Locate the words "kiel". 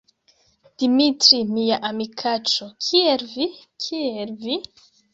2.89-3.29, 3.89-4.39